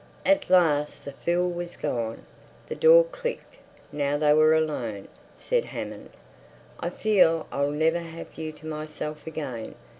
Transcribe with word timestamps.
At 0.25 0.49
last 0.49 1.05
the 1.05 1.11
fool 1.11 1.47
was 1.51 1.77
gone. 1.77 2.25
The 2.69 2.73
door 2.73 3.03
clicked. 3.03 3.59
Now 3.91 4.17
they 4.17 4.33
were 4.33 4.55
alone. 4.55 5.07
Said 5.37 5.65
Hammond: 5.65 6.09
"I 6.79 6.89
feel 6.89 7.45
I'll 7.51 7.69
never 7.69 7.99
have 7.99 8.33
you 8.33 8.51
to 8.53 8.65
myself 8.65 9.27
again. 9.27 9.75